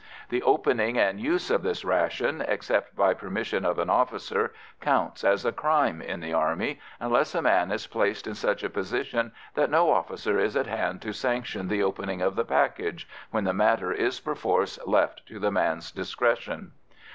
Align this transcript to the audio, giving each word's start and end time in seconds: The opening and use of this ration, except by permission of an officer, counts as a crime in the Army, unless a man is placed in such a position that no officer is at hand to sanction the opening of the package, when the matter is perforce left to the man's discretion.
The 0.29 0.41
opening 0.41 0.97
and 0.97 1.19
use 1.19 1.51
of 1.51 1.61
this 1.61 1.85
ration, 1.85 2.41
except 2.47 2.95
by 2.95 3.13
permission 3.13 3.63
of 3.63 3.77
an 3.77 3.87
officer, 3.91 4.51
counts 4.79 5.23
as 5.23 5.45
a 5.45 5.51
crime 5.51 6.01
in 6.01 6.21
the 6.21 6.33
Army, 6.33 6.79
unless 6.99 7.35
a 7.35 7.41
man 7.43 7.69
is 7.71 7.85
placed 7.85 8.25
in 8.25 8.33
such 8.33 8.63
a 8.63 8.69
position 8.71 9.31
that 9.53 9.69
no 9.69 9.91
officer 9.91 10.39
is 10.39 10.55
at 10.57 10.65
hand 10.65 11.03
to 11.03 11.13
sanction 11.13 11.67
the 11.67 11.83
opening 11.83 12.19
of 12.19 12.35
the 12.35 12.43
package, 12.43 13.07
when 13.29 13.43
the 13.43 13.53
matter 13.53 13.91
is 13.91 14.19
perforce 14.19 14.79
left 14.87 15.23
to 15.27 15.37
the 15.37 15.51
man's 15.51 15.91
discretion. 15.91 16.71